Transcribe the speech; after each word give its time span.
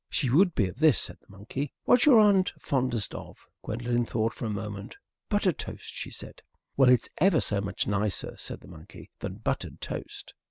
"She 0.09 0.31
would 0.31 0.55
be 0.55 0.67
of 0.67 0.77
this," 0.79 0.99
said 0.99 1.19
the 1.21 1.29
monkey. 1.29 1.73
"What's 1.83 2.07
your 2.07 2.17
aunt 2.17 2.51
fondest 2.57 3.13
of?" 3.13 3.37
Gwendolen 3.61 4.03
thought 4.03 4.33
for 4.33 4.45
a 4.45 4.49
moment. 4.49 4.97
"Buttered 5.29 5.59
toast," 5.59 5.91
she 5.93 6.09
said. 6.09 6.41
"Well, 6.75 6.89
it's 6.89 7.09
ever 7.19 7.39
so 7.39 7.61
much 7.61 7.85
nicer," 7.85 8.35
said 8.35 8.61
the 8.61 8.67
monkey, 8.67 9.11
"than 9.19 9.35
buttered 9.35 9.79
toast." 9.79 10.33